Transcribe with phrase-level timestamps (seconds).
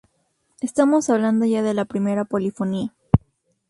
[0.61, 2.91] Estamos hablando ya de la primera polifonía.